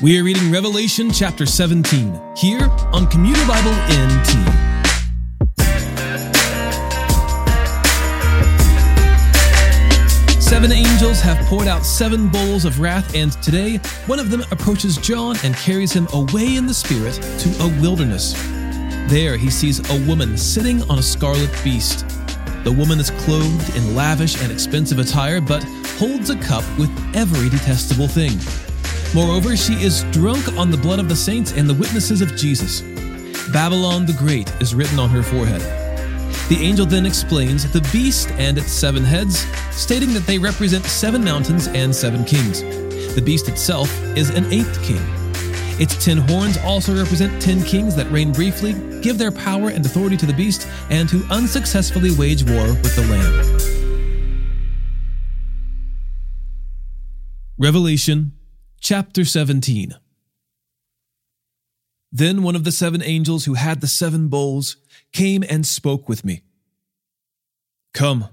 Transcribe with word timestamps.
We 0.00 0.16
are 0.20 0.22
reading 0.22 0.52
Revelation 0.52 1.10
chapter 1.10 1.44
17 1.44 2.36
here 2.36 2.68
on 2.92 3.08
Commuter 3.08 3.44
Bible 3.48 3.72
NT. 3.90 4.28
Seven 10.40 10.70
angels 10.70 11.20
have 11.20 11.36
poured 11.46 11.66
out 11.66 11.84
seven 11.84 12.28
bowls 12.28 12.64
of 12.64 12.78
wrath, 12.78 13.12
and 13.16 13.32
today 13.42 13.78
one 14.06 14.20
of 14.20 14.30
them 14.30 14.44
approaches 14.52 14.98
John 14.98 15.34
and 15.42 15.52
carries 15.56 15.92
him 15.92 16.06
away 16.12 16.54
in 16.54 16.66
the 16.66 16.74
spirit 16.74 17.14
to 17.14 17.48
a 17.64 17.80
wilderness. 17.80 18.34
There 19.10 19.36
he 19.36 19.50
sees 19.50 19.80
a 19.90 20.06
woman 20.06 20.38
sitting 20.38 20.80
on 20.88 21.00
a 21.00 21.02
scarlet 21.02 21.50
beast. 21.64 22.08
The 22.62 22.72
woman 22.72 23.00
is 23.00 23.10
clothed 23.10 23.74
in 23.74 23.96
lavish 23.96 24.40
and 24.40 24.52
expensive 24.52 25.00
attire, 25.00 25.40
but 25.40 25.64
holds 25.98 26.30
a 26.30 26.36
cup 26.36 26.62
with 26.78 26.90
every 27.16 27.48
detestable 27.48 28.06
thing. 28.06 28.38
Moreover, 29.14 29.56
she 29.56 29.74
is 29.74 30.04
drunk 30.12 30.56
on 30.58 30.70
the 30.70 30.76
blood 30.76 31.00
of 31.00 31.08
the 31.08 31.16
saints 31.16 31.52
and 31.52 31.68
the 31.68 31.74
witnesses 31.74 32.20
of 32.20 32.36
Jesus. 32.36 32.82
Babylon 33.52 34.04
the 34.04 34.12
Great 34.12 34.50
is 34.60 34.74
written 34.74 34.98
on 34.98 35.08
her 35.08 35.22
forehead. 35.22 35.62
The 36.48 36.58
angel 36.60 36.86
then 36.86 37.06
explains 37.06 37.70
the 37.72 37.80
beast 37.92 38.30
and 38.32 38.58
its 38.58 38.70
seven 38.70 39.02
heads, 39.02 39.46
stating 39.70 40.12
that 40.12 40.26
they 40.26 40.38
represent 40.38 40.84
seven 40.84 41.24
mountains 41.24 41.66
and 41.68 41.94
seven 41.94 42.24
kings. 42.24 42.62
The 43.14 43.22
beast 43.24 43.48
itself 43.48 43.90
is 44.16 44.30
an 44.30 44.52
eighth 44.52 44.82
king. 44.82 45.00
Its 45.80 46.02
ten 46.04 46.18
horns 46.18 46.58
also 46.58 46.94
represent 46.96 47.40
ten 47.40 47.62
kings 47.62 47.96
that 47.96 48.10
reign 48.10 48.32
briefly, 48.32 48.74
give 49.00 49.16
their 49.16 49.32
power 49.32 49.70
and 49.70 49.84
authority 49.84 50.16
to 50.18 50.26
the 50.26 50.32
beast, 50.32 50.68
and 50.90 51.08
who 51.08 51.22
unsuccessfully 51.32 52.10
wage 52.16 52.44
war 52.44 52.66
with 52.66 52.94
the 52.94 53.06
Lamb. 53.06 53.58
Revelation 57.58 58.32
chapter 58.80 59.24
17 59.24 59.94
Then 62.12 62.42
one 62.42 62.54
of 62.54 62.64
the 62.64 62.72
seven 62.72 63.02
angels 63.02 63.44
who 63.44 63.54
had 63.54 63.80
the 63.80 63.86
seven 63.86 64.28
bowls 64.28 64.76
came 65.12 65.44
and 65.48 65.66
spoke 65.66 66.08
with 66.08 66.24
me. 66.24 66.42
Come, 67.92 68.28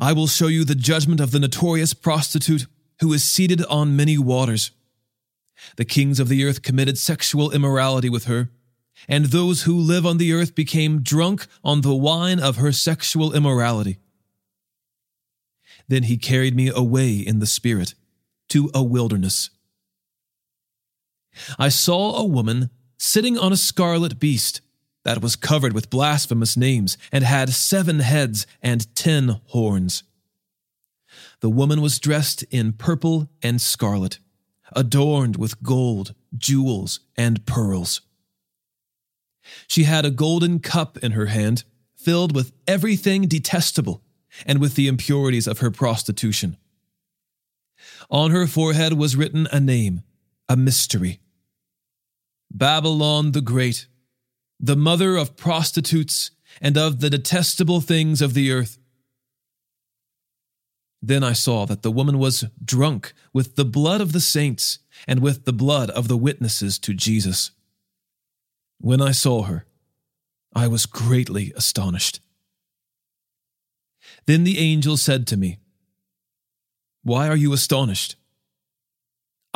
I 0.00 0.12
will 0.12 0.26
show 0.26 0.46
you 0.46 0.64
the 0.64 0.74
judgment 0.74 1.20
of 1.20 1.30
the 1.30 1.38
notorious 1.38 1.92
prostitute 1.92 2.66
who 3.00 3.12
is 3.12 3.22
seated 3.22 3.64
on 3.66 3.96
many 3.96 4.16
waters. 4.16 4.70
The 5.76 5.84
kings 5.84 6.18
of 6.18 6.28
the 6.28 6.44
earth 6.44 6.62
committed 6.62 6.96
sexual 6.96 7.50
immorality 7.50 8.08
with 8.08 8.24
her, 8.24 8.50
and 9.06 9.26
those 9.26 9.62
who 9.62 9.76
live 9.76 10.06
on 10.06 10.16
the 10.16 10.32
earth 10.32 10.54
became 10.54 11.02
drunk 11.02 11.46
on 11.62 11.82
the 11.82 11.94
wine 11.94 12.40
of 12.40 12.56
her 12.56 12.72
sexual 12.72 13.34
immorality. 13.34 13.98
Then 15.86 16.04
he 16.04 16.16
carried 16.16 16.56
me 16.56 16.70
away 16.74 17.14
in 17.16 17.38
the 17.38 17.46
spirit 17.46 17.94
to 18.48 18.70
a 18.74 18.82
wilderness. 18.82 19.50
I 21.58 21.68
saw 21.68 22.16
a 22.16 22.24
woman 22.24 22.70
sitting 22.98 23.38
on 23.38 23.52
a 23.52 23.56
scarlet 23.56 24.18
beast 24.18 24.60
that 25.04 25.22
was 25.22 25.36
covered 25.36 25.72
with 25.72 25.90
blasphemous 25.90 26.56
names 26.56 26.98
and 27.12 27.22
had 27.22 27.50
seven 27.50 28.00
heads 28.00 28.46
and 28.60 28.92
ten 28.96 29.40
horns. 29.46 30.02
The 31.40 31.50
woman 31.50 31.80
was 31.80 31.98
dressed 31.98 32.42
in 32.50 32.72
purple 32.72 33.28
and 33.42 33.60
scarlet, 33.60 34.18
adorned 34.72 35.36
with 35.36 35.62
gold, 35.62 36.14
jewels, 36.36 37.00
and 37.16 37.46
pearls. 37.46 38.00
She 39.68 39.84
had 39.84 40.04
a 40.04 40.10
golden 40.10 40.58
cup 40.58 40.98
in 40.98 41.12
her 41.12 41.26
hand, 41.26 41.62
filled 41.94 42.34
with 42.34 42.52
everything 42.66 43.28
detestable 43.28 44.02
and 44.44 44.60
with 44.60 44.74
the 44.74 44.88
impurities 44.88 45.46
of 45.46 45.60
her 45.60 45.70
prostitution. 45.70 46.56
On 48.10 48.32
her 48.32 48.46
forehead 48.46 48.94
was 48.94 49.16
written 49.16 49.46
a 49.52 49.60
name, 49.60 50.02
a 50.48 50.56
mystery 50.56 51.20
Babylon 52.56 53.32
the 53.32 53.42
Great 53.42 53.86
the 54.58 54.76
mother 54.76 55.16
of 55.16 55.36
prostitutes 55.36 56.30
and 56.60 56.78
of 56.78 57.00
the 57.00 57.10
detestable 57.10 57.82
things 57.82 58.22
of 58.22 58.34
the 58.34 58.50
earth. 58.50 58.78
Then 61.02 61.22
I 61.22 61.34
saw 61.34 61.66
that 61.66 61.82
the 61.82 61.90
woman 61.90 62.18
was 62.18 62.44
drunk 62.64 63.12
with 63.32 63.56
the 63.56 63.66
blood 63.66 64.00
of 64.00 64.12
the 64.12 64.20
saints 64.20 64.78
and 65.06 65.20
with 65.20 65.44
the 65.44 65.52
blood 65.52 65.90
of 65.90 66.08
the 66.08 66.16
witnesses 66.16 66.78
to 66.80 66.94
Jesus. 66.94 67.50
When 68.80 69.02
I 69.02 69.12
saw 69.12 69.42
her, 69.42 69.66
I 70.54 70.66
was 70.66 70.86
greatly 70.86 71.52
astonished. 71.54 72.20
Then 74.24 74.44
the 74.44 74.58
angel 74.58 74.96
said 74.96 75.26
to 75.26 75.36
me, 75.36 75.58
Why 77.02 77.28
are 77.28 77.36
you 77.36 77.52
astonished? 77.52 78.16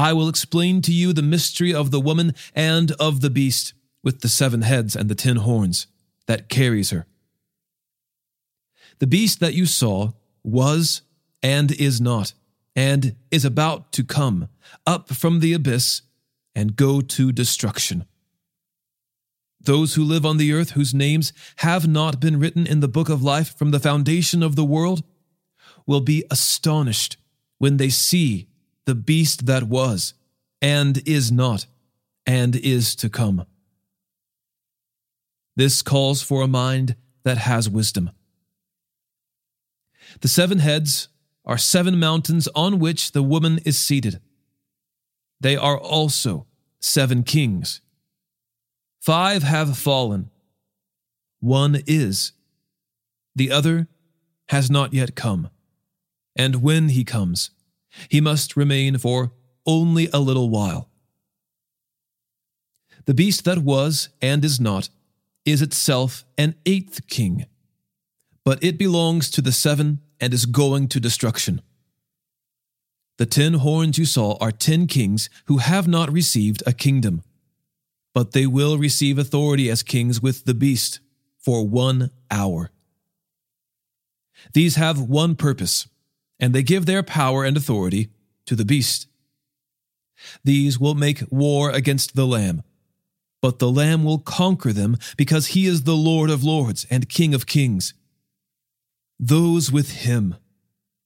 I 0.00 0.14
will 0.14 0.30
explain 0.30 0.80
to 0.82 0.94
you 0.94 1.12
the 1.12 1.20
mystery 1.20 1.74
of 1.74 1.90
the 1.90 2.00
woman 2.00 2.34
and 2.54 2.90
of 2.92 3.20
the 3.20 3.28
beast 3.28 3.74
with 4.02 4.22
the 4.22 4.30
seven 4.30 4.62
heads 4.62 4.96
and 4.96 5.10
the 5.10 5.14
ten 5.14 5.36
horns 5.36 5.88
that 6.26 6.48
carries 6.48 6.88
her. 6.88 7.06
The 8.98 9.06
beast 9.06 9.40
that 9.40 9.52
you 9.52 9.66
saw 9.66 10.12
was 10.42 11.02
and 11.42 11.70
is 11.72 12.00
not, 12.00 12.32
and 12.74 13.14
is 13.30 13.44
about 13.44 13.92
to 13.92 14.02
come 14.02 14.48
up 14.86 15.10
from 15.10 15.40
the 15.40 15.52
abyss 15.52 16.00
and 16.54 16.76
go 16.76 17.02
to 17.02 17.30
destruction. 17.30 18.06
Those 19.60 19.96
who 19.96 20.02
live 20.02 20.24
on 20.24 20.38
the 20.38 20.54
earth, 20.54 20.70
whose 20.70 20.94
names 20.94 21.34
have 21.56 21.86
not 21.86 22.20
been 22.20 22.40
written 22.40 22.66
in 22.66 22.80
the 22.80 22.88
book 22.88 23.10
of 23.10 23.22
life 23.22 23.54
from 23.54 23.70
the 23.70 23.78
foundation 23.78 24.42
of 24.42 24.56
the 24.56 24.64
world, 24.64 25.04
will 25.86 26.00
be 26.00 26.24
astonished 26.30 27.18
when 27.58 27.76
they 27.76 27.90
see 27.90 28.46
the 28.90 28.94
beast 28.96 29.46
that 29.46 29.62
was, 29.62 30.14
and 30.60 31.00
is 31.06 31.30
not, 31.30 31.66
and 32.26 32.56
is 32.56 32.96
to 32.96 33.08
come. 33.08 33.46
This 35.54 35.80
calls 35.80 36.22
for 36.22 36.42
a 36.42 36.48
mind 36.48 36.96
that 37.22 37.38
has 37.38 37.70
wisdom. 37.70 38.10
The 40.22 40.26
seven 40.26 40.58
heads 40.58 41.06
are 41.44 41.56
seven 41.56 42.00
mountains 42.00 42.48
on 42.56 42.80
which 42.80 43.12
the 43.12 43.22
woman 43.22 43.60
is 43.64 43.78
seated. 43.78 44.18
They 45.40 45.56
are 45.56 45.78
also 45.78 46.46
seven 46.80 47.22
kings. 47.22 47.80
Five 49.00 49.44
have 49.44 49.78
fallen. 49.78 50.30
One 51.38 51.80
is. 51.86 52.32
The 53.36 53.52
other 53.52 53.86
has 54.48 54.68
not 54.68 54.92
yet 54.92 55.14
come. 55.14 55.48
And 56.34 56.56
when 56.56 56.88
he 56.88 57.04
comes, 57.04 57.50
he 58.08 58.20
must 58.20 58.56
remain 58.56 58.98
for 58.98 59.32
only 59.66 60.08
a 60.12 60.20
little 60.20 60.48
while. 60.48 60.88
The 63.06 63.14
beast 63.14 63.44
that 63.44 63.58
was 63.58 64.08
and 64.20 64.44
is 64.44 64.60
not 64.60 64.88
is 65.44 65.62
itself 65.62 66.24
an 66.36 66.54
eighth 66.66 67.06
king, 67.08 67.46
but 68.44 68.62
it 68.62 68.78
belongs 68.78 69.30
to 69.30 69.42
the 69.42 69.52
seven 69.52 70.00
and 70.20 70.34
is 70.34 70.46
going 70.46 70.88
to 70.88 71.00
destruction. 71.00 71.62
The 73.18 73.26
ten 73.26 73.54
horns 73.54 73.98
you 73.98 74.04
saw 74.04 74.36
are 74.40 74.52
ten 74.52 74.86
kings 74.86 75.28
who 75.46 75.58
have 75.58 75.88
not 75.88 76.12
received 76.12 76.62
a 76.66 76.72
kingdom, 76.72 77.22
but 78.14 78.32
they 78.32 78.46
will 78.46 78.78
receive 78.78 79.18
authority 79.18 79.68
as 79.68 79.82
kings 79.82 80.22
with 80.22 80.44
the 80.44 80.54
beast 80.54 81.00
for 81.38 81.66
one 81.66 82.10
hour. 82.30 82.70
These 84.54 84.76
have 84.76 85.00
one 85.00 85.36
purpose, 85.36 85.86
and 86.40 86.54
they 86.54 86.62
give 86.62 86.86
their 86.86 87.02
power 87.02 87.44
and 87.44 87.56
authority 87.56 88.10
to 88.46 88.56
the 88.56 88.64
beast. 88.64 89.06
These 90.42 90.78
will 90.78 90.94
make 90.94 91.22
war 91.30 91.70
against 91.70 92.16
the 92.16 92.26
Lamb 92.26 92.62
but 93.40 93.58
the 93.58 93.70
Lamb 93.70 94.04
will 94.04 94.18
conquer 94.18 94.72
them 94.72 94.96
because 95.16 95.48
he 95.48 95.66
is 95.66 95.82
the 95.82 95.96
Lord 95.96 96.30
of 96.30 96.44
lords 96.44 96.86
and 96.90 97.08
King 97.08 97.34
of 97.34 97.46
kings. 97.46 97.94
Those 99.18 99.72
with 99.72 99.90
him 99.90 100.36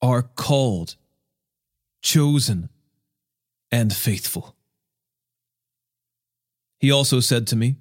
are 0.00 0.22
called, 0.22 0.96
chosen, 2.02 2.68
and 3.70 3.92
faithful. 3.92 4.56
He 6.78 6.90
also 6.90 7.20
said 7.20 7.46
to 7.48 7.56
me, 7.56 7.76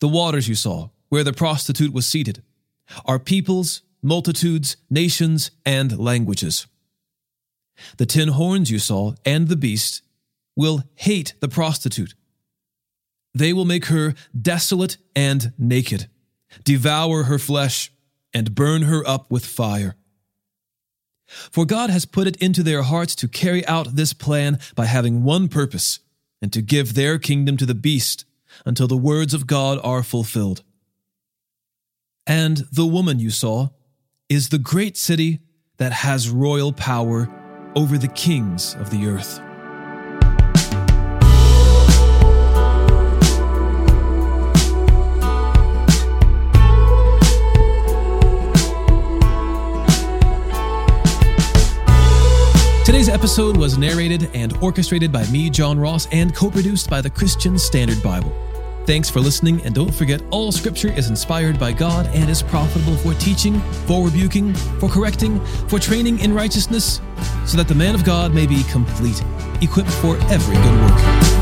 The 0.00 0.08
waters 0.08 0.48
you 0.48 0.54
saw, 0.54 0.90
where 1.08 1.24
the 1.24 1.32
prostitute 1.32 1.92
was 1.92 2.06
seated, 2.06 2.42
are 3.04 3.18
peoples, 3.18 3.82
multitudes, 4.06 4.76
nations, 4.88 5.50
and 5.64 5.98
languages. 5.98 6.66
The 7.98 8.06
ten 8.06 8.28
horns 8.28 8.70
you 8.70 8.78
saw 8.78 9.14
and 9.24 9.48
the 9.48 9.56
beast 9.56 10.02
will 10.54 10.84
hate 10.94 11.34
the 11.40 11.48
prostitute 11.48 12.14
they 13.36 13.52
will 13.52 13.66
make 13.66 13.86
her 13.86 14.14
desolate 14.40 14.96
and 15.14 15.52
naked, 15.58 16.08
devour 16.64 17.24
her 17.24 17.38
flesh, 17.38 17.92
and 18.32 18.54
burn 18.54 18.82
her 18.82 19.06
up 19.06 19.30
with 19.30 19.44
fire. 19.44 19.94
For 21.26 21.66
God 21.66 21.90
has 21.90 22.06
put 22.06 22.26
it 22.26 22.36
into 22.36 22.62
their 22.62 22.82
hearts 22.82 23.14
to 23.16 23.28
carry 23.28 23.66
out 23.66 23.96
this 23.96 24.14
plan 24.14 24.58
by 24.74 24.86
having 24.86 25.22
one 25.22 25.48
purpose, 25.48 26.00
and 26.40 26.50
to 26.52 26.62
give 26.62 26.94
their 26.94 27.18
kingdom 27.18 27.58
to 27.58 27.66
the 27.66 27.74
beast 27.74 28.24
until 28.64 28.86
the 28.88 28.96
words 28.96 29.34
of 29.34 29.46
God 29.46 29.78
are 29.84 30.02
fulfilled. 30.02 30.62
And 32.26 32.64
the 32.72 32.86
woman 32.86 33.18
you 33.18 33.30
saw 33.30 33.68
is 34.28 34.48
the 34.48 34.58
great 34.58 34.96
city 34.96 35.40
that 35.76 35.92
has 35.92 36.28
royal 36.28 36.72
power 36.72 37.28
over 37.76 37.96
the 37.96 38.08
kings 38.08 38.74
of 38.74 38.90
the 38.90 39.06
earth. 39.06 39.40
Today's 52.84 53.08
episode 53.08 53.56
was 53.56 53.78
narrated 53.78 54.30
and 54.34 54.56
orchestrated 54.58 55.12
by 55.12 55.24
me, 55.26 55.50
John 55.50 55.78
Ross, 55.78 56.08
and 56.10 56.34
co 56.34 56.50
produced 56.50 56.90
by 56.90 57.00
the 57.00 57.10
Christian 57.10 57.58
Standard 57.58 58.02
Bible. 58.02 58.32
Thanks 58.86 59.10
for 59.10 59.18
listening, 59.18 59.60
and 59.62 59.74
don't 59.74 59.92
forget 59.92 60.22
all 60.30 60.52
scripture 60.52 60.92
is 60.92 61.10
inspired 61.10 61.58
by 61.58 61.72
God 61.72 62.06
and 62.14 62.30
is 62.30 62.40
profitable 62.40 62.96
for 62.96 63.14
teaching, 63.14 63.58
for 63.84 64.04
rebuking, 64.04 64.54
for 64.78 64.88
correcting, 64.88 65.44
for 65.66 65.80
training 65.80 66.20
in 66.20 66.32
righteousness, 66.32 67.00
so 67.44 67.56
that 67.56 67.66
the 67.66 67.74
man 67.74 67.96
of 67.96 68.04
God 68.04 68.32
may 68.32 68.46
be 68.46 68.62
complete, 68.70 69.20
equipped 69.60 69.90
for 69.90 70.16
every 70.28 70.54
good 70.54 70.80
work. 70.82 71.35